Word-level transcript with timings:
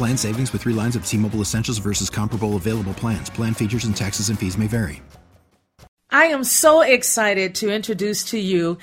Plan 0.00 0.16
savings 0.16 0.50
with 0.54 0.62
three 0.62 0.72
lines 0.72 0.96
of 0.96 1.04
T 1.04 1.18
Mobile 1.18 1.42
Essentials 1.42 1.76
versus 1.76 2.08
comparable 2.08 2.56
available 2.56 2.94
plans. 2.94 3.28
Plan 3.28 3.52
features 3.52 3.84
and 3.84 3.94
taxes 3.94 4.30
and 4.30 4.38
fees 4.38 4.56
may 4.56 4.66
vary. 4.66 5.02
I 6.10 6.24
am 6.24 6.42
so 6.42 6.80
excited 6.80 7.54
to 7.56 7.70
introduce 7.70 8.24
to 8.30 8.38
you 8.38 8.78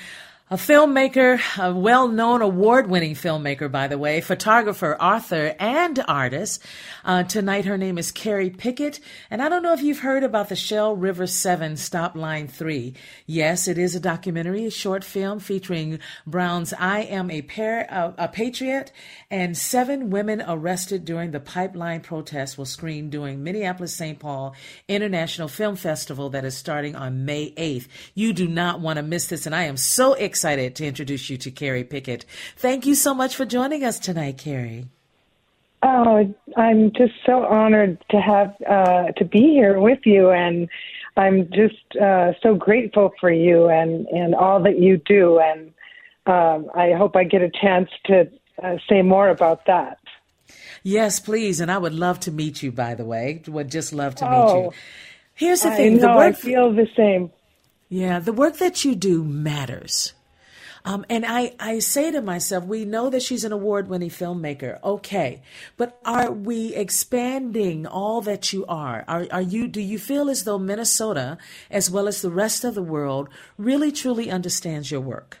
a 0.50 0.56
filmmaker, 0.56 1.38
a 1.58 1.74
well 1.74 2.08
known 2.08 2.40
award 2.40 2.88
winning 2.88 3.14
filmmaker, 3.14 3.70
by 3.70 3.86
the 3.86 3.98
way, 3.98 4.22
photographer, 4.22 4.96
author, 4.98 5.54
and 5.58 6.02
artist. 6.08 6.64
Uh, 7.04 7.22
tonight, 7.22 7.66
her 7.66 7.76
name 7.76 7.98
is 7.98 8.10
Keri 8.10 8.48
Pickett. 8.48 8.98
And 9.30 9.42
I 9.42 9.50
don't 9.50 9.62
know 9.62 9.74
if 9.74 9.82
you've 9.82 9.98
heard 9.98 10.24
about 10.24 10.48
the 10.48 10.56
Shell 10.56 10.96
River 10.96 11.26
7 11.26 11.76
Stop 11.76 12.16
Line 12.16 12.48
3. 12.48 12.94
Yes, 13.26 13.68
it 13.68 13.76
is 13.76 13.94
a 13.94 14.00
documentary, 14.00 14.64
a 14.64 14.70
short 14.70 15.04
film 15.04 15.38
featuring 15.38 15.98
Browne's 16.26 16.72
I 16.72 17.00
Am 17.00 17.30
a, 17.30 17.42
Par- 17.42 17.86
uh, 17.90 18.12
a 18.16 18.28
Patriot. 18.28 18.90
And 19.30 19.54
seven 19.54 20.08
women 20.08 20.42
arrested 20.46 21.04
during 21.04 21.32
the 21.32 21.40
pipeline 21.40 22.00
protest 22.00 22.56
will 22.56 22.64
screen 22.64 23.10
during 23.10 23.44
Minneapolis 23.44 23.94
St. 23.94 24.18
Paul 24.18 24.54
International 24.88 25.48
Film 25.48 25.76
Festival 25.76 26.30
that 26.30 26.46
is 26.46 26.56
starting 26.56 26.96
on 26.96 27.26
May 27.26 27.52
8th. 27.52 27.86
You 28.14 28.32
do 28.32 28.48
not 28.48 28.80
want 28.80 28.96
to 28.96 29.02
miss 29.02 29.26
this. 29.26 29.44
And 29.44 29.54
I 29.54 29.64
am 29.64 29.76
so 29.76 30.14
excited 30.14 30.37
excited 30.38 30.76
to 30.76 30.86
introduce 30.86 31.28
you 31.28 31.36
to 31.36 31.50
Keri 31.50 31.82
Pickett. 31.82 32.24
Thank 32.56 32.86
you 32.86 32.94
so 32.94 33.12
much 33.12 33.34
for 33.34 33.44
joining 33.44 33.82
us 33.82 33.98
tonight, 33.98 34.38
Keri. 34.38 34.86
Oh, 35.82 36.32
I'm 36.56 36.92
just 36.92 37.14
so 37.26 37.44
honored 37.44 37.98
to 38.12 38.20
have 38.20 38.54
uh, 38.64 39.10
to 39.16 39.24
be 39.24 39.40
here 39.40 39.80
with 39.80 39.98
you, 40.04 40.30
and 40.30 40.68
I'm 41.16 41.50
just 41.50 41.96
uh, 42.00 42.34
so 42.40 42.54
grateful 42.54 43.10
for 43.18 43.32
you 43.32 43.66
and 43.66 44.06
and 44.06 44.32
all 44.36 44.62
that 44.62 44.78
you 44.78 44.98
do. 44.98 45.40
And 45.40 45.72
um, 46.26 46.70
I 46.72 46.92
hope 46.92 47.16
I 47.16 47.24
get 47.24 47.42
a 47.42 47.50
chance 47.50 47.90
to 48.04 48.30
uh, 48.62 48.76
say 48.88 49.02
more 49.02 49.30
about 49.30 49.66
that. 49.66 49.98
Yes, 50.84 51.18
please. 51.18 51.58
And 51.60 51.68
I 51.68 51.78
would 51.78 51.94
love 51.94 52.20
to 52.20 52.30
meet 52.30 52.62
you. 52.62 52.70
By 52.70 52.94
the 52.94 53.04
way, 53.04 53.42
would 53.48 53.72
just 53.72 53.92
love 53.92 54.14
to 54.16 54.24
meet 54.24 54.36
you. 54.36 54.66
Oh, 54.68 54.72
Here's 55.34 55.62
the 55.62 55.72
I 55.72 55.76
thing: 55.76 55.96
know, 55.96 56.02
the 56.02 56.16
work 56.16 56.36
I 56.36 56.40
feel 56.40 56.72
the 56.72 56.88
same. 56.96 57.32
Yeah, 57.88 58.20
the 58.20 58.32
work 58.32 58.58
that 58.58 58.84
you 58.84 58.94
do 58.94 59.24
matters. 59.24 60.12
Um, 60.88 61.04
and 61.10 61.26
I, 61.26 61.52
I 61.60 61.80
say 61.80 62.10
to 62.12 62.22
myself, 62.22 62.64
we 62.64 62.86
know 62.86 63.10
that 63.10 63.20
she's 63.20 63.44
an 63.44 63.52
award 63.52 63.88
winning 63.88 64.08
filmmaker. 64.08 64.82
Okay. 64.82 65.42
But 65.76 66.00
are 66.02 66.32
we 66.32 66.74
expanding 66.74 67.86
all 67.86 68.22
that 68.22 68.54
you 68.54 68.64
are? 68.64 69.04
Are, 69.06 69.26
are 69.30 69.42
you, 69.42 69.68
do 69.68 69.82
you 69.82 69.98
feel 69.98 70.30
as 70.30 70.44
though 70.44 70.58
Minnesota, 70.58 71.36
as 71.70 71.90
well 71.90 72.08
as 72.08 72.22
the 72.22 72.30
rest 72.30 72.64
of 72.64 72.74
the 72.74 72.82
world, 72.82 73.28
really 73.58 73.92
truly 73.92 74.30
understands 74.30 74.90
your 74.90 75.02
work? 75.02 75.40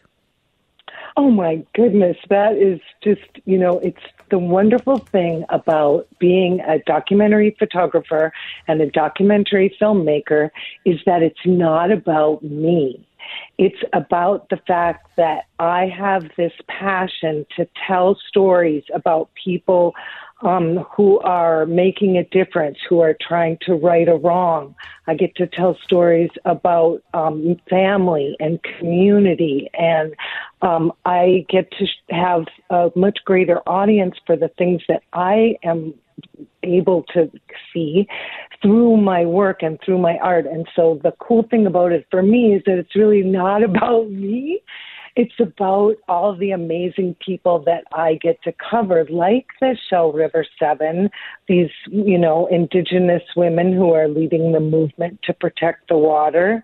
Oh 1.16 1.30
my 1.30 1.64
goodness, 1.74 2.18
that 2.28 2.56
is 2.56 2.80
just, 3.02 3.40
you 3.46 3.56
know, 3.56 3.78
it's 3.78 3.96
the 4.30 4.38
wonderful 4.38 4.98
thing 4.98 5.46
about 5.48 6.06
being 6.18 6.60
a 6.60 6.78
documentary 6.80 7.56
photographer 7.58 8.34
and 8.66 8.82
a 8.82 8.90
documentary 8.90 9.74
filmmaker 9.80 10.50
is 10.84 11.00
that 11.06 11.22
it's 11.22 11.46
not 11.46 11.90
about 11.90 12.42
me. 12.42 13.07
It's 13.58 13.82
about 13.92 14.48
the 14.48 14.58
fact 14.66 15.10
that 15.16 15.46
I 15.58 15.86
have 15.86 16.30
this 16.36 16.52
passion 16.68 17.46
to 17.56 17.68
tell 17.86 18.16
stories 18.28 18.84
about 18.94 19.30
people 19.42 19.94
um, 20.42 20.86
who 20.96 21.18
are 21.20 21.66
making 21.66 22.16
a 22.16 22.24
difference, 22.24 22.78
who 22.88 23.00
are 23.00 23.16
trying 23.20 23.58
to 23.62 23.74
right 23.74 24.08
a 24.08 24.14
wrong. 24.14 24.74
I 25.06 25.14
get 25.14 25.34
to 25.36 25.46
tell 25.46 25.76
stories 25.82 26.30
about 26.44 27.02
um, 27.12 27.56
family 27.68 28.36
and 28.38 28.60
community, 28.62 29.68
and 29.74 30.14
um, 30.62 30.92
I 31.04 31.44
get 31.48 31.72
to 31.72 31.86
have 32.10 32.44
a 32.70 32.90
much 32.94 33.18
greater 33.24 33.58
audience 33.68 34.14
for 34.26 34.36
the 34.36 34.48
things 34.48 34.82
that 34.88 35.02
I 35.12 35.56
am 35.64 35.94
able 36.62 37.04
to 37.14 37.30
see 37.72 38.06
through 38.62 38.96
my 38.96 39.24
work 39.24 39.62
and 39.62 39.78
through 39.84 39.98
my 39.98 40.16
art. 40.18 40.46
And 40.46 40.66
so 40.74 41.00
the 41.02 41.12
cool 41.20 41.44
thing 41.48 41.66
about 41.66 41.92
it 41.92 42.06
for 42.10 42.22
me 42.22 42.54
is 42.54 42.62
that 42.66 42.78
it's 42.78 42.96
really 42.96 43.22
not 43.22 43.62
about 43.68 44.10
me. 44.10 44.60
It's 45.16 45.40
about 45.40 45.96
all 46.06 46.36
the 46.36 46.52
amazing 46.52 47.16
people 47.24 47.58
that 47.64 47.82
I 47.92 48.20
get 48.22 48.40
to 48.44 48.52
cover, 48.70 49.04
like 49.10 49.46
the 49.60 49.76
Shell 49.90 50.12
River 50.12 50.46
Seven, 50.60 51.10
these, 51.48 51.70
you 51.88 52.16
know, 52.16 52.46
indigenous 52.46 53.24
women 53.34 53.72
who 53.72 53.92
are 53.94 54.06
leading 54.06 54.52
the 54.52 54.60
movement 54.60 55.18
to 55.24 55.32
protect 55.32 55.88
the 55.88 55.98
water. 55.98 56.62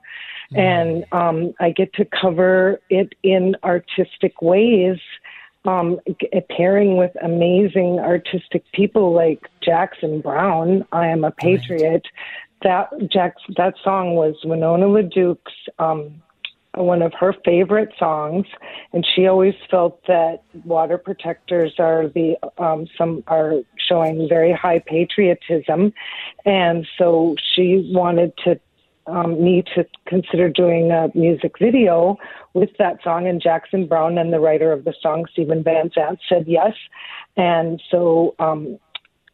Mm. 0.52 0.58
And 0.58 1.04
um, 1.10 1.54
I 1.58 1.70
get 1.70 1.92
to 1.94 2.04
cover 2.04 2.80
it 2.90 3.16
in 3.24 3.56
artistic 3.64 4.40
ways 4.40 4.98
um, 5.64 5.98
pairing 6.50 6.96
with 6.96 7.12
amazing 7.22 7.98
artistic 7.98 8.64
people 8.72 9.12
like 9.12 9.48
Jackson 9.62 10.20
Browne, 10.20 10.84
I 10.92 11.08
Am 11.08 11.24
a 11.24 11.30
Patriot. 11.30 11.82
Right. 11.92 12.06
That 12.62 13.10
Jack, 13.10 13.36
that 13.56 13.74
song 13.82 14.14
was 14.14 14.36
Winona 14.44 14.86
LaDuke's 14.86 15.52
um, 15.78 16.22
one 16.76 17.02
of 17.02 17.12
her 17.14 17.34
favorite 17.44 17.92
songs, 17.98 18.46
and 18.92 19.06
she 19.14 19.26
always 19.26 19.54
felt 19.70 20.00
that 20.06 20.42
water 20.64 20.98
protectors 20.98 21.74
are 21.78 22.08
the 22.08 22.36
um, 22.58 22.86
some 22.96 23.22
are 23.26 23.54
showing 23.76 24.28
very 24.28 24.52
high 24.52 24.80
patriotism, 24.80 25.92
and 26.44 26.86
so 26.98 27.36
she 27.54 27.90
wanted 27.92 28.32
to 28.44 28.58
um, 29.06 29.42
me 29.42 29.62
to 29.74 29.84
consider 30.06 30.48
doing 30.48 30.90
a 30.90 31.08
music 31.14 31.58
video 31.58 32.18
with 32.54 32.70
that 32.78 33.02
song. 33.02 33.26
And 33.26 33.40
Jackson 33.40 33.86
Browne 33.86 34.18
and 34.18 34.32
the 34.32 34.40
writer 34.40 34.72
of 34.72 34.84
the 34.84 34.94
song, 35.00 35.26
Steven 35.32 35.62
Van 35.62 35.90
Zandt, 35.94 36.20
said 36.28 36.44
yes. 36.46 36.72
And 37.36 37.82
so 37.90 38.34
um, 38.38 38.78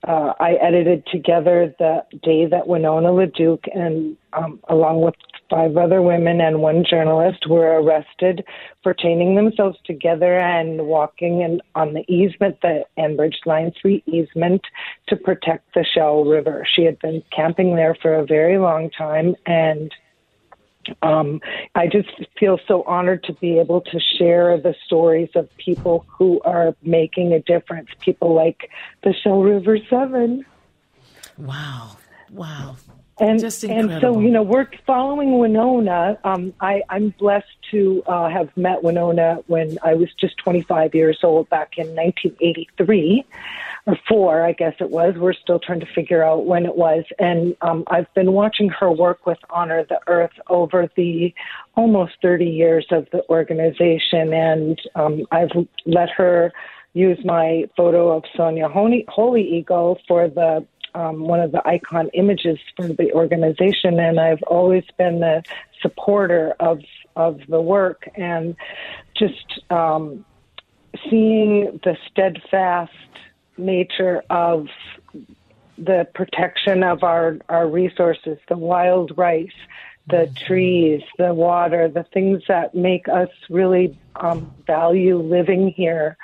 uh, 0.06 0.32
I 0.40 0.54
edited 0.54 1.06
together 1.06 1.74
the 1.78 2.04
day 2.22 2.46
that 2.46 2.66
Winona 2.66 3.08
LaDuke 3.08 3.68
and 3.74 4.16
um, 4.32 4.60
along 4.68 5.02
with 5.02 5.14
five 5.50 5.76
other 5.76 6.00
women 6.00 6.40
and 6.40 6.62
one 6.62 6.84
journalist 6.88 7.46
were 7.48 7.80
arrested 7.80 8.44
for 8.82 8.94
chaining 8.94 9.34
themselves 9.34 9.76
together 9.84 10.38
and 10.38 10.86
walking 10.86 11.40
in, 11.40 11.60
on 11.74 11.92
the 11.92 12.04
easement, 12.08 12.60
the 12.62 12.84
Enbridge 12.96 13.44
Line 13.44 13.72
3 13.82 14.02
easement, 14.06 14.62
to 15.08 15.16
protect 15.16 15.74
the 15.74 15.84
Shell 15.84 16.24
River. 16.24 16.66
She 16.72 16.84
had 16.84 16.98
been 17.00 17.22
camping 17.34 17.74
there 17.74 17.96
for 18.00 18.14
a 18.14 18.24
very 18.24 18.58
long 18.58 18.90
time 18.90 19.34
and 19.44 19.92
um, 21.02 21.40
I 21.74 21.86
just 21.86 22.08
feel 22.38 22.58
so 22.66 22.82
honored 22.84 23.22
to 23.24 23.34
be 23.34 23.58
able 23.58 23.80
to 23.82 24.00
share 24.18 24.58
the 24.58 24.74
stories 24.86 25.28
of 25.34 25.48
people 25.56 26.06
who 26.08 26.40
are 26.42 26.74
making 26.82 27.32
a 27.32 27.40
difference. 27.40 27.88
People 28.00 28.34
like 28.34 28.70
the 29.04 29.12
Shell 29.12 29.42
River 29.42 29.78
Seven. 29.88 30.44
Wow! 31.36 31.96
Wow! 32.30 32.76
And 33.20 33.42
and 33.42 34.00
so 34.00 34.18
you 34.18 34.30
know 34.30 34.42
we're 34.42 34.66
following 34.86 35.38
Winona. 35.38 36.18
Um, 36.24 36.54
I, 36.60 36.82
I'm 36.88 37.10
blessed 37.18 37.46
to 37.70 38.02
uh, 38.06 38.30
have 38.30 38.48
met 38.56 38.82
Winona 38.82 39.40
when 39.46 39.78
I 39.82 39.94
was 39.94 40.08
just 40.18 40.38
25 40.38 40.94
years 40.94 41.18
old 41.22 41.48
back 41.50 41.76
in 41.76 41.86
1983 41.94 43.24
or 43.86 43.98
four, 44.08 44.44
I 44.44 44.52
guess 44.52 44.74
it 44.80 44.90
was. 44.90 45.14
We're 45.16 45.34
still 45.34 45.58
trying 45.58 45.80
to 45.80 45.86
figure 45.94 46.22
out 46.22 46.46
when 46.46 46.64
it 46.64 46.76
was. 46.76 47.04
And 47.18 47.56
um, 47.60 47.84
I've 47.88 48.12
been 48.14 48.32
watching 48.32 48.68
her 48.70 48.90
work 48.90 49.26
with 49.26 49.38
Honor 49.50 49.84
the 49.84 50.00
Earth 50.06 50.32
over 50.48 50.88
the 50.96 51.34
almost 51.76 52.14
30 52.22 52.46
years 52.46 52.86
of 52.90 53.06
the 53.12 53.22
organization, 53.28 54.32
and 54.32 54.80
um, 54.94 55.26
I've 55.30 55.50
let 55.86 56.10
her 56.10 56.52
use 56.92 57.18
my 57.24 57.64
photo 57.76 58.16
of 58.16 58.24
Sonia 58.36 58.68
Holy, 58.68 59.04
Holy 59.08 59.42
Eagle 59.42 59.98
for 60.08 60.28
the 60.28 60.66
um, 60.94 61.20
one 61.20 61.40
of 61.40 61.52
the 61.52 61.66
icon 61.66 62.08
images 62.14 62.58
for 62.76 62.88
the 62.88 63.12
organization, 63.12 63.98
and 63.98 64.18
I've 64.20 64.42
always 64.42 64.84
been 64.98 65.20
the 65.20 65.42
supporter 65.80 66.54
of 66.60 66.80
of 67.16 67.40
the 67.48 67.60
work 67.60 68.08
and 68.14 68.56
just 69.14 69.60
um, 69.70 70.24
seeing 71.08 71.80
the 71.84 71.96
steadfast 72.10 72.92
nature 73.56 74.22
of 74.30 74.68
the 75.76 76.06
protection 76.14 76.82
of 76.82 77.02
our, 77.02 77.38
our 77.48 77.66
resources, 77.66 78.38
the 78.48 78.56
wild 78.56 79.16
rice, 79.16 79.48
the 80.08 80.30
trees, 80.46 81.02
the 81.18 81.32
water, 81.32 81.88
the 81.88 82.04
things 82.12 82.42
that 82.48 82.74
make 82.74 83.08
us 83.08 83.28
really 83.48 83.98
um, 84.16 84.52
value 84.66 85.18
living 85.18 85.72
here 85.76 86.16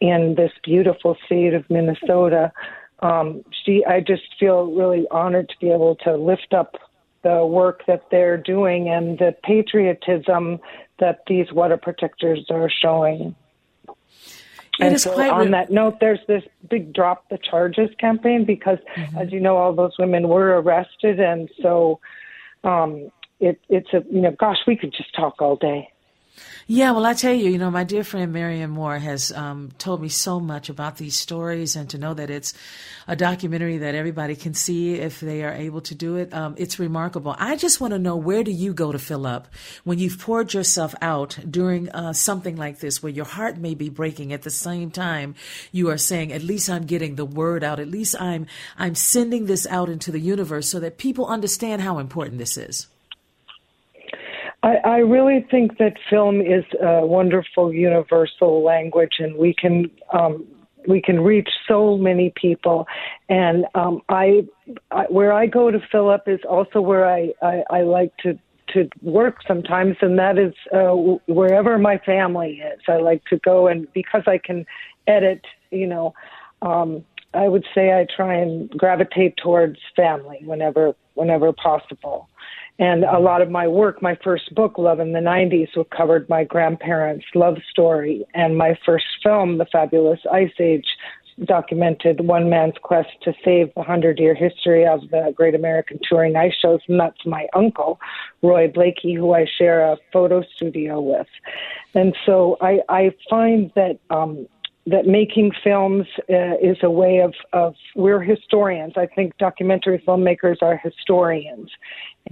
in 0.00 0.34
this 0.36 0.52
beautiful 0.62 1.16
state 1.26 1.54
of 1.54 1.68
Minnesota. 1.70 2.52
Um, 3.02 3.44
she, 3.64 3.84
I 3.84 4.00
just 4.00 4.22
feel 4.38 4.72
really 4.72 5.06
honored 5.10 5.48
to 5.48 5.54
be 5.60 5.70
able 5.70 5.96
to 6.04 6.16
lift 6.16 6.52
up 6.52 6.76
the 7.22 7.44
work 7.44 7.82
that 7.86 8.04
they're 8.10 8.36
doing 8.36 8.88
and 8.88 9.18
the 9.18 9.34
patriotism 9.42 10.58
that 10.98 11.20
these 11.26 11.52
water 11.52 11.76
protectors 11.76 12.46
are 12.50 12.70
showing. 12.70 13.34
It 14.78 14.86
and 14.86 15.00
so 15.00 15.20
on 15.30 15.50
that 15.50 15.70
note, 15.70 16.00
there's 16.00 16.20
this 16.26 16.42
big 16.70 16.94
drop 16.94 17.28
the 17.28 17.38
charges 17.38 17.90
campaign 17.98 18.44
because, 18.44 18.78
Mm-hmm. 18.96 19.18
as 19.18 19.32
you 19.32 19.40
know, 19.40 19.56
all 19.56 19.74
those 19.74 19.96
women 19.98 20.28
were 20.28 20.60
arrested, 20.60 21.20
and 21.20 21.50
so 21.60 22.00
um, 22.64 23.10
it, 23.40 23.60
it's 23.68 23.92
a 23.92 24.02
you 24.10 24.20
know, 24.22 24.30
gosh, 24.30 24.58
we 24.66 24.76
could 24.76 24.92
just 24.92 25.14
talk 25.14 25.42
all 25.42 25.56
day. 25.56 25.88
Yeah, 26.66 26.92
well, 26.92 27.04
I 27.04 27.14
tell 27.14 27.34
you, 27.34 27.50
you 27.50 27.58
know, 27.58 27.70
my 27.70 27.82
dear 27.82 28.04
friend 28.04 28.32
Marion 28.32 28.70
Moore 28.70 28.98
has 28.98 29.32
um, 29.32 29.72
told 29.78 30.00
me 30.00 30.08
so 30.08 30.38
much 30.38 30.68
about 30.68 30.98
these 30.98 31.16
stories, 31.16 31.74
and 31.74 31.90
to 31.90 31.98
know 31.98 32.14
that 32.14 32.30
it's 32.30 32.54
a 33.08 33.16
documentary 33.16 33.78
that 33.78 33.96
everybody 33.96 34.36
can 34.36 34.54
see 34.54 34.94
if 34.94 35.18
they 35.18 35.42
are 35.42 35.52
able 35.52 35.80
to 35.80 35.94
do 35.96 36.14
it, 36.16 36.32
um, 36.32 36.54
it's 36.56 36.78
remarkable. 36.78 37.34
I 37.38 37.56
just 37.56 37.80
want 37.80 37.92
to 37.92 37.98
know 37.98 38.16
where 38.16 38.44
do 38.44 38.52
you 38.52 38.72
go 38.72 38.92
to 38.92 38.98
fill 39.00 39.26
up 39.26 39.48
when 39.82 39.98
you've 39.98 40.20
poured 40.20 40.54
yourself 40.54 40.94
out 41.02 41.38
during 41.50 41.88
uh, 41.88 42.12
something 42.12 42.54
like 42.56 42.78
this, 42.78 43.02
where 43.02 43.12
your 43.12 43.24
heart 43.24 43.58
may 43.58 43.74
be 43.74 43.88
breaking 43.88 44.32
at 44.32 44.42
the 44.42 44.50
same 44.50 44.92
time 44.92 45.34
you 45.72 45.90
are 45.90 45.98
saying, 45.98 46.32
at 46.32 46.42
least 46.42 46.70
I'm 46.70 46.86
getting 46.86 47.16
the 47.16 47.24
word 47.24 47.64
out, 47.64 47.80
at 47.80 47.88
least 47.88 48.14
I'm 48.20 48.46
I'm 48.78 48.94
sending 48.94 49.46
this 49.46 49.66
out 49.66 49.88
into 49.88 50.12
the 50.12 50.20
universe 50.20 50.68
so 50.68 50.78
that 50.78 50.98
people 50.98 51.26
understand 51.26 51.82
how 51.82 51.98
important 51.98 52.38
this 52.38 52.56
is. 52.56 52.86
I, 54.62 54.76
I 54.84 54.96
really 54.98 55.46
think 55.50 55.78
that 55.78 55.94
film 56.08 56.40
is 56.40 56.64
a 56.82 57.06
wonderful 57.06 57.72
universal 57.72 58.62
language, 58.62 59.14
and 59.18 59.36
we 59.36 59.54
can 59.54 59.90
um, 60.12 60.46
we 60.88 61.00
can 61.00 61.20
reach 61.20 61.48
so 61.66 61.96
many 61.96 62.32
people. 62.36 62.86
And 63.28 63.66
um, 63.74 64.02
I, 64.08 64.46
I, 64.90 65.04
where 65.04 65.32
I 65.32 65.46
go 65.46 65.70
to 65.70 65.78
fill 65.90 66.10
up 66.10 66.28
is 66.28 66.40
also 66.48 66.80
where 66.80 67.08
I, 67.08 67.32
I, 67.42 67.62
I 67.70 67.82
like 67.82 68.16
to 68.18 68.38
to 68.74 68.88
work 69.02 69.38
sometimes, 69.48 69.96
and 70.00 70.18
that 70.18 70.38
is 70.38 70.54
uh, 70.72 70.94
wherever 71.26 71.76
my 71.76 71.98
family 71.98 72.60
is. 72.60 72.80
I 72.88 72.98
like 72.98 73.24
to 73.26 73.38
go, 73.38 73.66
and 73.66 73.92
because 73.92 74.22
I 74.26 74.38
can 74.38 74.66
edit, 75.06 75.44
you 75.70 75.86
know. 75.86 76.14
Um, 76.62 77.04
I 77.32 77.48
would 77.48 77.64
say 77.74 77.92
I 77.92 78.06
try 78.14 78.34
and 78.34 78.68
gravitate 78.70 79.36
towards 79.36 79.78
family 79.96 80.40
whenever 80.44 80.94
whenever 81.14 81.52
possible. 81.52 82.28
And 82.80 83.04
a 83.04 83.18
lot 83.18 83.42
of 83.42 83.50
my 83.50 83.68
work, 83.68 84.00
my 84.00 84.16
first 84.24 84.54
book, 84.54 84.78
Love 84.78 85.00
in 85.00 85.12
the 85.12 85.20
90s, 85.20 85.68
covered 85.94 86.26
my 86.30 86.44
grandparents' 86.44 87.26
love 87.34 87.58
story. 87.70 88.24
And 88.32 88.56
my 88.56 88.76
first 88.86 89.04
film, 89.22 89.58
The 89.58 89.66
Fabulous 89.66 90.20
Ice 90.32 90.54
Age, 90.58 90.86
documented 91.44 92.26
one 92.26 92.48
man's 92.48 92.74
quest 92.82 93.10
to 93.22 93.34
save 93.44 93.72
the 93.74 93.82
hundred 93.82 94.18
year 94.18 94.34
history 94.34 94.86
of 94.86 95.00
the 95.10 95.32
Great 95.36 95.54
American 95.54 95.98
Touring 96.02 96.36
Ice 96.36 96.54
Shows. 96.60 96.80
And 96.88 96.98
that's 96.98 97.24
my 97.26 97.46
uncle, 97.54 98.00
Roy 98.42 98.66
Blakey, 98.66 99.14
who 99.14 99.34
I 99.34 99.46
share 99.58 99.82
a 99.82 99.98
photo 100.10 100.42
studio 100.56 101.00
with. 101.00 101.28
And 101.94 102.16
so 102.24 102.56
I, 102.62 102.80
I 102.88 103.14
find 103.28 103.70
that 103.74 103.98
um, 104.10 104.46
that 104.86 105.06
making 105.06 105.52
films 105.62 106.06
uh, 106.30 106.56
is 106.60 106.78
a 106.82 106.90
way 106.90 107.18
of, 107.18 107.34
of 107.52 107.74
we're 107.94 108.20
historians. 108.20 108.94
I 108.96 109.06
think 109.06 109.36
documentary 109.38 110.02
filmmakers 110.06 110.56
are 110.62 110.76
historians, 110.76 111.70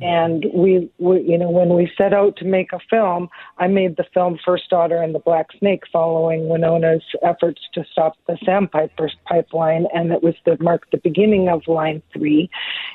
and 0.00 0.46
we, 0.54 0.90
we 0.98 1.22
you 1.22 1.36
know 1.38 1.50
when 1.50 1.70
we 1.70 1.90
set 1.96 2.12
out 2.12 2.36
to 2.36 2.44
make 2.44 2.72
a 2.72 2.78
film, 2.90 3.28
I 3.58 3.66
made 3.66 3.96
the 3.96 4.04
film 4.14 4.38
First 4.44 4.70
Daughter 4.70 5.02
and 5.02 5.14
the 5.14 5.18
Black 5.18 5.46
Snake 5.58 5.82
following 5.92 6.42
Winona's 6.42 7.02
efforts 7.22 7.60
to 7.74 7.84
stop 7.90 8.14
the 8.26 8.38
Sandpiper 8.44 9.10
pipeline, 9.26 9.86
and 9.92 10.12
it 10.12 10.22
was 10.22 10.34
the 10.44 10.56
mark 10.60 10.88
the 10.90 10.98
beginning 10.98 11.48
of 11.48 11.66
Line 11.66 12.02
Three. 12.12 12.48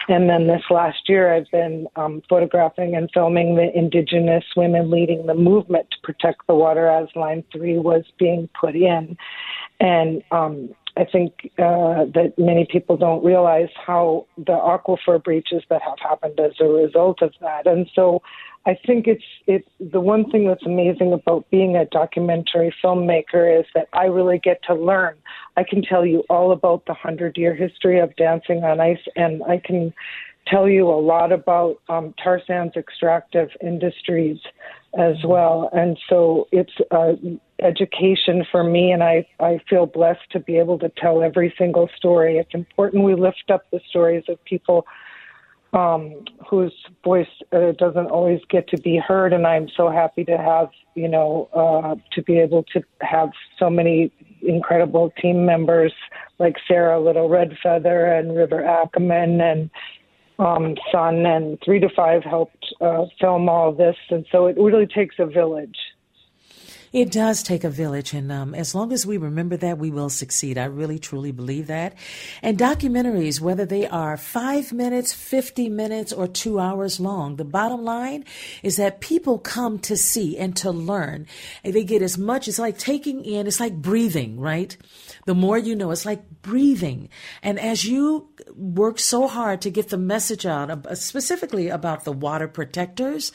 And 0.07 0.29
then 0.29 0.47
this 0.47 0.63
last 0.69 1.09
year, 1.09 1.33
I've 1.33 1.51
been 1.51 1.87
um, 1.95 2.21
photographing 2.29 2.95
and 2.95 3.09
filming 3.13 3.55
the 3.55 3.75
Indigenous 3.77 4.45
women 4.55 4.89
leading 4.89 5.25
the 5.25 5.35
movement 5.35 5.87
to 5.91 5.97
protect 6.03 6.47
the 6.47 6.55
water 6.55 6.87
as 6.87 7.09
Line 7.15 7.43
Three 7.51 7.77
was 7.77 8.03
being 8.17 8.49
put 8.59 8.75
in. 8.75 9.17
And 9.79 10.23
um, 10.31 10.69
I 10.95 11.05
think 11.05 11.51
uh, 11.57 12.05
that 12.13 12.33
many 12.37 12.67
people 12.69 12.97
don't 12.97 13.23
realize 13.23 13.69
how 13.75 14.27
the 14.37 14.53
aquifer 14.53 15.23
breaches 15.23 15.63
that 15.69 15.81
have 15.81 15.97
happened 15.99 16.39
as 16.39 16.51
a 16.59 16.65
result 16.65 17.21
of 17.21 17.33
that. 17.41 17.65
And 17.65 17.89
so 17.95 18.21
I 18.65 18.77
think 18.85 19.07
it's 19.07 19.23
it's 19.47 19.67
the 19.79 19.99
one 19.99 20.29
thing 20.29 20.47
that's 20.47 20.65
amazing 20.65 21.11
about 21.11 21.49
being 21.49 21.75
a 21.75 21.85
documentary 21.85 22.73
filmmaker 22.83 23.59
is 23.59 23.65
that 23.73 23.89
I 23.93 24.05
really 24.05 24.37
get 24.37 24.61
to 24.67 24.75
learn. 24.75 25.15
I 25.57 25.63
can 25.63 25.81
tell 25.81 26.05
you 26.05 26.23
all 26.29 26.51
about 26.51 26.85
the 26.85 26.93
hundred 26.93 27.37
year 27.37 27.55
history 27.55 27.99
of 27.99 28.15
dancing 28.15 28.63
on 28.63 28.79
ice, 28.79 29.03
and 29.15 29.43
I 29.43 29.57
can 29.57 29.93
tell 30.47 30.69
you 30.69 30.87
a 30.89 30.99
lot 30.99 31.31
about 31.31 31.81
um, 31.89 32.13
tar 32.23 32.41
sands 32.45 32.75
extractive 32.75 33.49
industries 33.61 34.37
as 34.97 35.15
well. 35.25 35.69
And 35.73 35.97
so 36.09 36.47
it's 36.51 36.73
uh, 36.91 37.13
education 37.63 38.45
for 38.51 38.63
me, 38.63 38.91
and 38.91 39.03
I, 39.03 39.25
I 39.39 39.59
feel 39.69 39.85
blessed 39.85 40.29
to 40.31 40.39
be 40.39 40.57
able 40.57 40.79
to 40.79 40.89
tell 40.97 41.23
every 41.23 41.53
single 41.57 41.89
story. 41.95 42.37
It's 42.37 42.53
important 42.53 43.03
we 43.03 43.15
lift 43.15 43.49
up 43.51 43.63
the 43.71 43.79
stories 43.89 44.23
of 44.27 44.43
people 44.45 44.85
um, 45.73 46.23
whose 46.47 46.73
voice 47.03 47.27
uh, 47.51 47.71
doesn't 47.77 48.07
always 48.07 48.39
get 48.49 48.67
to 48.69 48.77
be 48.77 48.97
heard, 48.97 49.33
and 49.33 49.47
I'm 49.47 49.67
so 49.75 49.89
happy 49.89 50.23
to 50.25 50.37
have, 50.37 50.69
you 50.93 51.07
know, 51.07 51.49
uh, 51.53 51.95
to 52.13 52.21
be 52.21 52.37
able 52.37 52.63
to 52.73 52.81
have 53.01 53.29
so 53.57 53.69
many 53.69 54.11
incredible 54.41 55.11
team 55.19 55.45
members 55.45 55.93
like 56.37 56.55
Sarah 56.67 56.99
Little 56.99 57.27
Red 57.27 57.57
Feather 57.63 58.05
and 58.05 58.35
River 58.35 58.63
Ackerman 58.63 59.41
and 59.41 59.69
um, 60.37 60.75
Sun 60.91 61.25
and 61.25 61.57
Three 61.63 61.79
to 61.79 61.89
Five 61.95 62.23
helped 62.23 62.65
uh, 62.79 63.05
film 63.19 63.49
all 63.49 63.71
this, 63.71 63.95
and 64.09 64.25
so 64.31 64.45
it 64.45 64.57
really 64.57 64.85
takes 64.87 65.15
a 65.17 65.25
village. 65.25 65.77
It 66.93 67.11
does 67.11 67.41
take 67.41 67.63
a 67.63 67.71
village, 67.71 68.13
and 68.13 68.31
um, 68.31 68.53
as 68.53 68.75
long 68.75 68.93
as 68.93 69.03
we 69.03 69.17
remember 69.17 69.57
that, 69.57 69.79
we 69.79 69.89
will 69.89 70.11
succeed. 70.11 70.59
I 70.59 70.65
really, 70.65 70.99
truly 70.99 71.31
believe 71.31 71.65
that. 71.65 71.95
And 72.43 72.55
documentaries, 72.55 73.41
whether 73.41 73.65
they 73.65 73.87
are 73.87 74.15
five 74.15 74.71
minutes, 74.71 75.11
50 75.11 75.69
minutes, 75.69 76.13
or 76.13 76.27
two 76.27 76.59
hours 76.59 76.99
long, 76.99 77.37
the 77.37 77.45
bottom 77.45 77.83
line 77.83 78.25
is 78.61 78.75
that 78.75 79.01
people 79.01 79.39
come 79.39 79.79
to 79.79 79.97
see 79.97 80.37
and 80.37 80.55
to 80.57 80.69
learn. 80.69 81.25
And 81.63 81.73
they 81.73 81.83
get 81.83 82.03
as 82.03 82.19
much, 82.19 82.47
it's 82.47 82.59
like 82.59 82.77
taking 82.77 83.25
in, 83.25 83.47
it's 83.47 83.59
like 83.59 83.81
breathing, 83.81 84.39
right? 84.39 84.77
The 85.25 85.33
more 85.33 85.57
you 85.57 85.75
know, 85.75 85.89
it's 85.89 86.05
like 86.05 86.21
breathing. 86.43 87.09
And 87.41 87.59
as 87.59 87.85
you 87.85 88.29
work 88.55 88.99
so 88.99 89.27
hard 89.27 89.61
to 89.61 89.71
get 89.71 89.89
the 89.89 89.97
message 89.97 90.45
out, 90.45 90.95
specifically 90.95 91.69
about 91.69 92.03
the 92.03 92.11
water 92.11 92.47
protectors, 92.47 93.31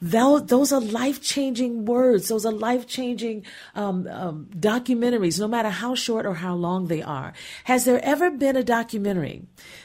those 0.00 0.72
are 0.72 0.80
life 0.80 1.20
changing 1.20 1.84
words. 1.84 2.28
Those 2.28 2.46
are 2.46 2.52
life 2.52 2.86
changing 2.86 3.44
um, 3.74 4.06
um, 4.06 4.48
documentaries, 4.56 5.38
no 5.38 5.48
matter 5.48 5.68
how 5.68 5.94
short 5.94 6.24
or 6.24 6.34
how 6.34 6.54
long 6.54 6.86
they 6.86 7.02
are. 7.02 7.34
Has 7.64 7.84
there 7.84 8.02
ever 8.02 8.30
been 8.30 8.56
a 8.56 8.64
documentary 8.64 9.42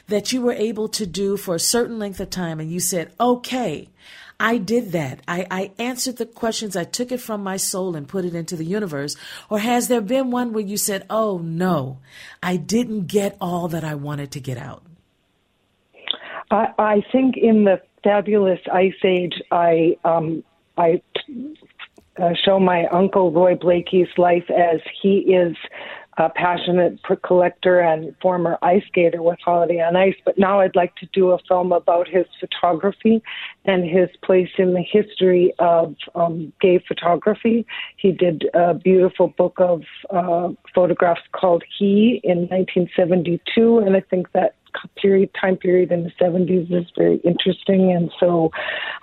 that 0.08 0.32
you 0.32 0.42
were 0.42 0.54
able 0.54 0.88
to 0.88 1.06
do 1.06 1.36
for 1.36 1.56
a 1.56 1.60
certain 1.60 2.00
length 2.00 2.22
of 2.22 2.30
time 2.30 2.62
and 2.62 2.72
you 2.72 2.80
said, 2.80 3.12
okay, 3.20 3.90
I 4.40 4.58
did 4.58 4.92
that. 4.92 5.22
I, 5.28 5.48
I 5.50 5.72
answered 5.80 6.18
the 6.18 6.26
questions. 6.26 6.76
I 6.76 6.84
took 6.84 7.12
it 7.12 7.20
from 7.20 7.44
my 7.44 7.58
soul 7.58 7.96
and 7.96 8.08
put 8.08 8.24
it 8.24 8.36
into 8.36 8.56
the 8.56 8.66
universe. 8.66 9.16
Or 9.50 9.60
has 9.60 9.88
there 9.88 10.02
been 10.02 10.30
one 10.30 10.54
where 10.54 10.64
you 10.64 10.78
said, 10.78 11.06
oh 11.10 11.40
no, 11.40 12.00
I 12.44 12.58
didn't 12.58 13.08
get 13.08 13.36
all 13.42 13.68
that 13.70 13.84
I 13.84 13.96
wanted 13.96 14.32
to 14.34 14.40
get 14.40 14.58
out? 14.58 14.84
I, 16.52 16.68
I 16.78 17.04
think 17.12 17.36
in 17.36 17.64
the 17.64 17.82
fabulous 18.04 18.60
ice 18.72 18.94
age, 19.04 19.42
I, 19.52 19.98
um, 20.06 20.44
I 20.78 21.02
uh, 22.22 22.34
show 22.46 22.60
my 22.60 22.86
uncle 22.88 23.32
Roy 23.32 23.56
Blakey's 23.56 24.08
life 24.18 24.50
as 24.50 24.82
he 25.02 25.34
is 25.34 25.56
a 26.18 26.30
passionate 26.30 27.00
collector 27.24 27.80
and 27.80 28.16
former 28.22 28.58
ice 28.64 28.82
skater 28.88 29.22
with 29.22 29.38
Holiday 29.44 29.80
on 29.82 29.96
Ice, 29.96 30.16
but 30.26 30.38
now 30.38 30.60
I'd 30.60 30.76
like 30.76 30.96
to 30.96 31.06
do 31.14 31.30
a 31.32 31.38
film 31.48 31.72
about 31.72 32.08
his 32.08 32.26
photography 32.40 33.22
and 33.66 33.86
his 33.86 34.10
place 34.24 34.50
in 34.58 34.74
the 34.74 34.82
history 34.82 35.54
of 35.60 35.96
um, 36.16 36.52
gay 36.60 36.84
photography. 36.88 37.66
He 37.98 38.12
did 38.12 38.50
a 38.56 38.74
beautiful 38.74 39.28
book 39.38 39.56
of 39.60 39.84
uh, 40.10 40.50
photographs 40.74 41.22
called 41.34 41.64
He 41.78 42.20
in 42.24 42.48
1972, 42.48 43.80
and 43.80 43.96
I 43.96 44.02
think 44.02 44.32
that 44.34 44.56
period 44.96 45.30
time 45.40 45.58
period 45.58 45.92
in 45.92 46.04
the 46.04 46.12
70s 46.22 46.72
is 46.72 46.88
very 46.98 47.18
interesting. 47.18 47.92
And 47.92 48.12
so 48.20 48.52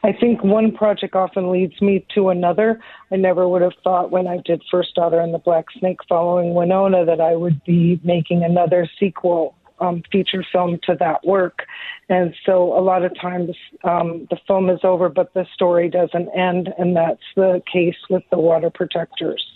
i 0.02 0.12
think 0.12 0.42
one 0.44 0.72
project 0.72 1.14
often 1.14 1.50
leads 1.50 1.80
me 1.80 2.06
to 2.14 2.28
another. 2.28 2.80
I 3.10 3.16
never 3.16 3.48
would 3.48 3.62
have 3.62 3.72
thought 3.82 4.10
when 4.10 4.26
i 4.26 4.38
did 4.44 4.62
first 4.70 4.94
daughter 4.94 5.20
and 5.20 5.32
the 5.32 5.38
black 5.38 5.66
snake 5.78 5.98
following 6.08 6.54
winona 6.54 7.04
that 7.04 7.20
i 7.20 7.34
would 7.34 7.62
be 7.64 8.00
making 8.04 8.42
another 8.44 8.88
sequel 8.98 9.54
um, 9.80 10.02
feature 10.12 10.44
film 10.52 10.78
to 10.84 10.94
that 11.00 11.26
work. 11.26 11.66
And 12.08 12.34
so 12.46 12.78
a 12.78 12.80
lot 12.80 13.04
of 13.04 13.12
times 13.20 13.56
um, 13.82 14.26
the 14.30 14.38
film 14.46 14.70
is 14.70 14.80
over 14.84 15.08
but 15.08 15.34
the 15.34 15.46
story 15.52 15.88
doesn't 15.88 16.28
end. 16.30 16.72
And 16.78 16.96
that's 16.96 17.22
the 17.34 17.62
case 17.70 17.96
with 18.08 18.22
the 18.30 18.38
water 18.38 18.70
protectors 18.70 19.53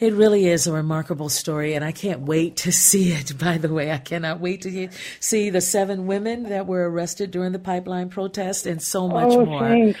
it 0.00 0.14
really 0.14 0.46
is 0.46 0.66
a 0.66 0.72
remarkable 0.72 1.28
story, 1.28 1.74
and 1.74 1.84
I 1.84 1.92
can't 1.92 2.22
wait 2.22 2.56
to 2.58 2.72
see 2.72 3.12
it. 3.12 3.38
By 3.38 3.58
the 3.58 3.72
way, 3.72 3.92
I 3.92 3.98
cannot 3.98 4.40
wait 4.40 4.62
to 4.62 4.88
see 5.20 5.50
the 5.50 5.60
seven 5.60 6.06
women 6.06 6.44
that 6.44 6.66
were 6.66 6.90
arrested 6.90 7.30
during 7.30 7.52
the 7.52 7.58
pipeline 7.58 8.08
protest 8.08 8.66
and 8.66 8.82
so 8.82 9.06
much 9.06 9.32
oh, 9.32 9.44
more. 9.44 9.60
Thanks. 9.60 10.00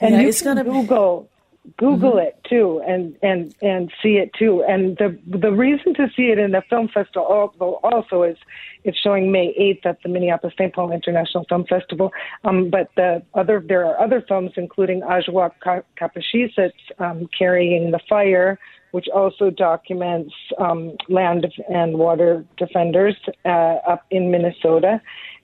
And 0.00 0.16
yeah, 0.16 0.22
it's 0.22 0.42
going 0.42 0.56
to 0.56 0.64
Google 0.64 1.30
Google 1.76 2.14
mm-hmm. 2.14 2.26
it 2.26 2.40
too, 2.48 2.82
and 2.86 3.16
and 3.22 3.54
and 3.62 3.92
see 4.02 4.14
it 4.14 4.32
too. 4.36 4.64
And 4.64 4.96
the 4.96 5.16
the 5.26 5.52
reason 5.52 5.94
to 5.94 6.08
see 6.16 6.24
it 6.24 6.38
in 6.38 6.50
the 6.50 6.62
film 6.68 6.88
festival 6.88 7.78
also 7.84 8.24
is 8.24 8.36
it's 8.82 8.98
showing 8.98 9.30
May 9.30 9.54
eighth 9.56 9.86
at 9.86 10.02
the 10.02 10.08
Minneapolis 10.08 10.54
St. 10.58 10.74
Paul 10.74 10.90
International 10.90 11.44
Film 11.48 11.64
Festival. 11.66 12.12
Um, 12.42 12.68
but 12.68 12.90
the 12.96 13.22
other 13.34 13.62
there 13.64 13.86
are 13.86 14.00
other 14.00 14.24
films, 14.26 14.50
including 14.56 15.02
Ajwa 15.02 15.52
Kapashis, 15.96 16.72
um, 16.98 17.28
carrying 17.38 17.92
the 17.92 18.00
fire 18.08 18.58
which 18.92 19.08
also 19.08 19.50
documents 19.50 20.34
um, 20.58 20.96
land 21.08 21.46
and 21.68 21.98
water 21.98 22.44
defenders 22.56 23.16
uh, 23.44 23.48
up 23.88 24.04
in 24.10 24.30
Minnesota. 24.30 25.00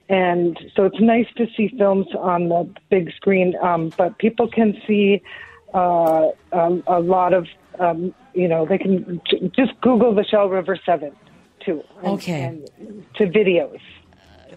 And 0.07 0.57
so 0.75 0.85
it's 0.85 0.99
nice 0.99 1.27
to 1.37 1.45
see 1.55 1.67
films 1.77 2.07
on 2.17 2.49
the 2.49 2.67
big 2.89 3.11
screen, 3.13 3.55
um, 3.61 3.91
but 3.95 4.17
people 4.17 4.47
can 4.47 4.73
see 4.87 5.21
uh, 5.73 6.29
um, 6.51 6.83
a 6.87 6.99
lot 6.99 7.33
of, 7.33 7.47
um, 7.79 8.13
you 8.33 8.47
know, 8.47 8.65
they 8.65 8.79
can 8.79 9.21
j- 9.29 9.51
just 9.55 9.79
Google 9.81 10.15
the 10.15 10.23
Shell 10.23 10.49
River 10.49 10.79
7 10.83 11.15
too. 11.63 11.83
And, 11.97 12.07
okay. 12.07 12.43
And 12.43 13.05
to 13.15 13.25
videos. 13.27 13.79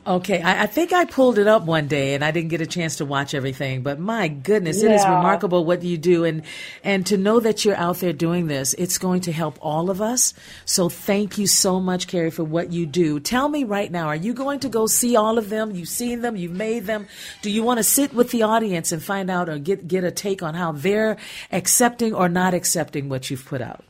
Okay, 0.04 0.42
I, 0.42 0.64
I, 0.64 0.66
think 0.66 0.92
I 0.92 1.04
pulled 1.04 1.38
it 1.38 1.46
up 1.46 1.62
one 1.62 1.86
day 1.86 2.14
and 2.14 2.24
I 2.24 2.32
didn't 2.32 2.48
get 2.48 2.60
a 2.60 2.66
chance 2.66 2.96
to 2.96 3.04
watch 3.04 3.34
everything, 3.34 3.82
but 3.82 4.00
my 4.00 4.26
goodness, 4.26 4.82
yeah. 4.82 4.90
it 4.90 4.94
is 4.96 5.04
remarkable 5.04 5.64
what 5.64 5.84
you 5.84 5.96
do 5.96 6.24
and 6.24 6.42
and 6.82 7.06
to 7.06 7.16
know 7.16 7.38
that 7.38 7.64
you're 7.64 7.76
out 7.76 7.98
there 7.98 8.12
doing 8.12 8.48
this, 8.48 8.74
it's 8.74 8.98
going 8.98 9.20
to 9.22 9.32
help 9.32 9.58
all 9.60 9.90
of 9.90 10.02
us. 10.02 10.34
So 10.64 10.88
thank 10.88 11.38
you 11.38 11.46
so 11.46 11.78
much, 11.78 12.08
Keri, 12.08 12.32
for 12.32 12.42
what 12.42 12.72
you 12.72 12.84
do. 12.84 13.20
Tell 13.20 13.48
me 13.48 13.62
right 13.62 13.92
now, 13.92 14.08
are 14.08 14.16
you 14.16 14.34
going 14.34 14.58
to 14.60 14.68
go 14.68 14.86
see 14.88 15.14
all 15.14 15.38
of 15.38 15.50
them? 15.50 15.70
You've 15.70 15.88
seen 15.88 16.20
them, 16.20 16.34
you've 16.34 16.50
made 16.50 16.86
them. 16.86 17.06
Do 17.42 17.50
you 17.50 17.62
want 17.62 17.78
to 17.78 17.84
sit 17.84 18.12
with 18.12 18.32
the 18.32 18.42
audience 18.42 18.90
and 18.90 19.00
find 19.00 19.30
out 19.30 19.48
or 19.48 19.58
get 19.58 19.86
get 19.86 20.02
a 20.02 20.10
take 20.10 20.42
on 20.42 20.54
how 20.54 20.72
they're 20.72 21.16
accepting 21.52 22.12
or 22.12 22.28
not 22.28 22.54
accepting 22.54 23.08
what 23.08 23.30
you've 23.30 23.44
put 23.44 23.60
out? 23.60 23.84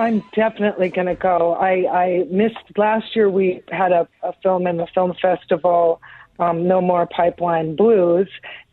I'm 0.00 0.24
definitely 0.34 0.88
going 0.88 1.08
to 1.08 1.14
go. 1.14 1.52
I, 1.52 1.86
I 2.04 2.24
missed 2.30 2.56
last 2.78 3.14
year. 3.14 3.28
We 3.28 3.62
had 3.70 3.92
a, 3.92 4.08
a 4.22 4.32
film 4.42 4.66
in 4.66 4.78
the 4.78 4.86
film 4.94 5.12
festival, 5.20 6.00
um, 6.38 6.66
No 6.66 6.80
More 6.80 7.06
Pipeline 7.06 7.76
Blues, 7.76 8.28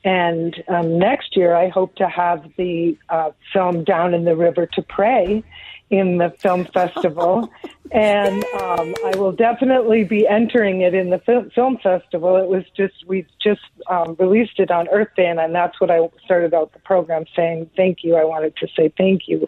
and 0.06 0.56
um, 0.70 0.98
next 0.98 1.36
year 1.36 1.54
I 1.54 1.68
hope 1.68 1.96
to 1.96 2.08
have 2.08 2.50
the 2.56 2.98
uh, 3.10 3.32
film 3.52 3.84
Down 3.84 4.14
in 4.14 4.24
the 4.24 4.38
River 4.38 4.68
to 4.68 4.82
Pray 4.82 5.44
in 5.90 6.18
the 6.18 6.34
film 6.40 6.66
festival, 6.74 7.50
and 7.92 8.44
um, 8.62 8.94
I 9.06 9.14
will 9.16 9.32
definitely 9.32 10.04
be 10.04 10.28
entering 10.28 10.82
it 10.82 10.94
in 10.94 11.10
the 11.10 11.20
fil- 11.20 11.50
film 11.56 11.78
festival. 11.78 12.36
It 12.38 12.48
was 12.48 12.64
just 12.76 13.08
we 13.08 13.26
just 13.42 13.62
um, 13.90 14.16
released 14.20 14.60
it 14.60 14.70
on 14.70 14.88
Earth 14.90 15.10
Day, 15.16 15.28
and, 15.28 15.40
and 15.40 15.56
that's 15.56 15.80
what 15.80 15.90
I 15.90 16.00
started 16.26 16.54
out 16.54 16.74
the 16.74 16.80
program 16.80 17.26
saying. 17.36 17.70
Thank 17.76 18.04
you. 18.04 18.16
I 18.16 18.26
wanted 18.26 18.56
to 18.58 18.68
say 18.76 18.92
thank 18.98 19.24
you 19.28 19.48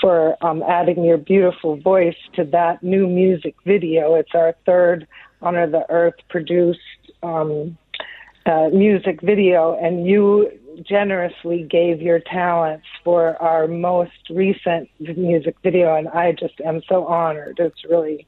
for 0.00 0.36
um, 0.44 0.62
adding 0.62 1.04
your 1.04 1.18
beautiful 1.18 1.76
voice 1.76 2.16
to 2.34 2.44
that 2.46 2.82
new 2.82 3.06
music 3.06 3.54
video. 3.64 4.14
It's 4.14 4.34
our 4.34 4.54
third 4.66 5.06
Honor 5.42 5.68
the 5.68 5.88
Earth 5.90 6.14
produced 6.28 6.80
um, 7.22 7.76
uh, 8.46 8.68
music 8.72 9.20
video, 9.20 9.76
and 9.80 10.06
you 10.06 10.50
generously 10.82 11.62
gave 11.62 12.00
your 12.00 12.20
talents 12.20 12.86
for 13.04 13.40
our 13.42 13.66
most 13.66 14.30
recent 14.30 14.88
music 14.98 15.56
video, 15.62 15.94
and 15.94 16.08
I 16.08 16.32
just 16.32 16.60
am 16.60 16.82
so 16.88 17.06
honored. 17.06 17.58
It's 17.58 17.84
really 17.84 18.26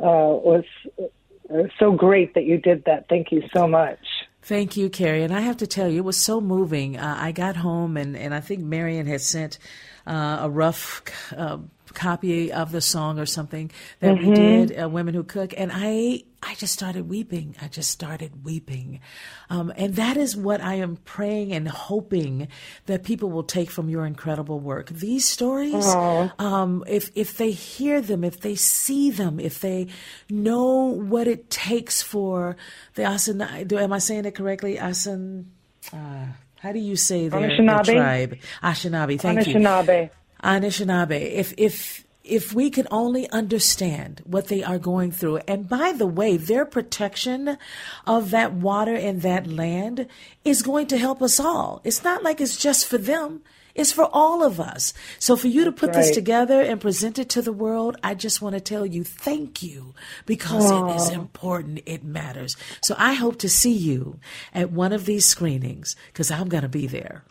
uh, 0.00 0.34
was 0.42 0.64
uh, 0.98 1.62
so 1.78 1.92
great 1.92 2.34
that 2.34 2.44
you 2.44 2.58
did 2.58 2.84
that. 2.86 3.08
Thank 3.08 3.32
you 3.32 3.42
so 3.54 3.66
much. 3.66 3.98
Thank 4.42 4.76
you, 4.76 4.90
Keri. 4.90 5.22
And 5.22 5.32
I 5.32 5.40
have 5.40 5.56
to 5.58 5.66
tell 5.66 5.88
you, 5.88 5.98
it 5.98 6.04
was 6.04 6.18
so 6.18 6.40
moving. 6.40 6.98
Uh, 6.98 7.16
I 7.18 7.32
got 7.32 7.56
home, 7.56 7.96
and, 7.96 8.16
and 8.16 8.34
I 8.34 8.40
think 8.40 8.60
Marion 8.60 9.06
had 9.06 9.22
sent 9.22 9.58
uh, 10.06 10.40
a 10.42 10.50
rough 10.50 11.02
uh, 11.34 11.58
copy 11.94 12.52
of 12.52 12.72
the 12.72 12.80
song 12.80 13.18
or 13.18 13.26
something 13.26 13.70
that 14.00 14.16
mm-hmm. 14.16 14.28
we 14.28 14.34
did, 14.34 14.82
uh, 14.82 14.88
Women 14.88 15.14
Who 15.14 15.22
Cook, 15.22 15.54
and 15.56 15.70
I 15.72 16.24
I 16.46 16.54
just 16.56 16.74
started 16.74 17.08
weeping. 17.08 17.56
I 17.62 17.68
just 17.68 17.90
started 17.90 18.44
weeping. 18.44 19.00
Um, 19.48 19.72
and 19.76 19.94
that 19.96 20.18
is 20.18 20.36
what 20.36 20.60
I 20.60 20.74
am 20.74 20.96
praying 20.96 21.52
and 21.52 21.66
hoping 21.66 22.48
that 22.84 23.02
people 23.02 23.30
will 23.30 23.44
take 23.44 23.70
from 23.70 23.88
your 23.88 24.04
incredible 24.04 24.60
work. 24.60 24.90
These 24.90 25.26
stories, 25.26 25.86
um, 25.86 26.84
if, 26.86 27.10
if 27.14 27.38
they 27.38 27.50
hear 27.50 28.02
them, 28.02 28.24
if 28.24 28.40
they 28.40 28.56
see 28.56 29.10
them, 29.10 29.40
if 29.40 29.60
they 29.60 29.86
know 30.28 30.88
what 30.88 31.28
it 31.28 31.48
takes 31.48 32.02
for 32.02 32.56
the 32.94 33.04
Asan, 33.04 33.40
am 33.40 33.92
I 33.92 33.98
saying 33.98 34.26
it 34.26 34.34
correctly? 34.34 34.78
Asan, 34.78 35.50
uh, 35.94 36.26
how 36.60 36.72
do 36.72 36.78
you 36.78 36.96
say 36.96 37.28
their, 37.28 37.40
their 37.40 37.82
tribe? 37.82 38.38
Anishinaabe. 38.62 39.18
Thank 39.20 39.40
Anishinaabe. 39.40 40.04
you. 40.04 40.10
Anishinaabe. 40.44 41.32
If 41.32 41.54
if 41.56 42.04
if 42.22 42.54
we 42.54 42.70
could 42.70 42.86
only 42.90 43.28
understand 43.30 44.22
what 44.24 44.48
they 44.48 44.62
are 44.62 44.78
going 44.78 45.12
through, 45.12 45.38
and 45.48 45.68
by 45.68 45.92
the 45.92 46.06
way, 46.06 46.36
their 46.36 46.64
protection 46.64 47.58
of 48.06 48.30
that 48.30 48.52
water 48.52 48.94
and 48.94 49.20
that 49.22 49.46
land 49.46 50.06
is 50.44 50.62
going 50.62 50.86
to 50.86 50.98
help 50.98 51.20
us 51.20 51.38
all. 51.38 51.82
It's 51.84 52.02
not 52.02 52.22
like 52.22 52.40
it's 52.40 52.56
just 52.56 52.86
for 52.86 52.96
them. 52.96 53.42
It's 53.74 53.92
for 53.92 54.08
all 54.12 54.44
of 54.44 54.60
us. 54.60 54.94
So 55.18 55.36
for 55.36 55.48
you 55.48 55.64
to 55.64 55.72
put 55.72 55.88
right. 55.88 55.96
this 55.96 56.12
together 56.12 56.60
and 56.62 56.80
present 56.80 57.18
it 57.18 57.28
to 57.30 57.42
the 57.42 57.52
world, 57.52 57.96
I 58.04 58.14
just 58.14 58.40
want 58.40 58.54
to 58.54 58.60
tell 58.60 58.86
you 58.86 59.02
thank 59.02 59.62
you 59.62 59.94
because 60.26 60.70
Aww. 60.70 60.92
it 60.92 60.96
is 60.96 61.10
important. 61.10 61.80
It 61.84 62.04
matters. 62.04 62.56
So 62.82 62.94
I 62.96 63.14
hope 63.14 63.38
to 63.40 63.48
see 63.48 63.72
you 63.72 64.20
at 64.54 64.70
one 64.70 64.92
of 64.92 65.06
these 65.06 65.26
screenings 65.26 65.96
because 66.06 66.30
I'm 66.30 66.48
going 66.48 66.62
to 66.62 66.68
be 66.68 66.86
there. 66.86 67.24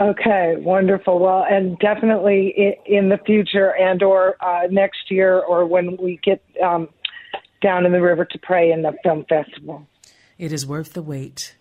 Okay, 0.00 0.56
wonderful. 0.58 1.20
Well, 1.20 1.44
and 1.48 1.78
definitely 1.78 2.76
in, 2.86 3.10
the 3.10 3.18
future 3.18 3.76
and 3.76 4.02
or 4.02 4.36
uh, 4.44 4.66
next 4.68 5.10
year 5.10 5.38
or 5.38 5.66
when 5.66 5.96
we 5.98 6.18
get 6.24 6.42
um, 6.62 6.88
down 7.62 7.86
in 7.86 7.92
the 7.92 8.02
river 8.02 8.24
to 8.24 8.38
pray 8.38 8.72
in 8.72 8.82
the 8.82 8.92
film 9.04 9.24
festival. 9.28 9.86
It 10.36 10.52
is 10.52 10.66
worth 10.66 10.94
the 10.94 11.02
wait. 11.02 11.54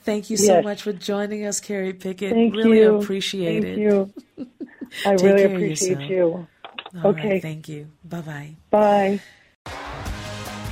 Thank 0.00 0.28
you 0.28 0.36
so 0.36 0.56
yes. 0.56 0.64
much 0.64 0.82
for 0.82 0.92
joining 0.92 1.46
us, 1.46 1.60
Keri 1.60 1.94
Pickett. 1.94 2.32
Thank 2.32 2.54
really 2.54 2.80
you. 2.80 2.96
appreciate 2.96 3.62
Thank 3.62 3.78
it. 3.78 3.78
You. 3.78 4.12
I 5.06 5.12
really 5.12 5.44
appreciate 5.44 6.10
you. 6.10 6.46
All 6.94 7.10
okay. 7.10 7.32
Right, 7.32 7.42
thank 7.42 7.68
you. 7.68 7.90
Bye-bye. 8.04 8.56
Bye. 8.70 9.20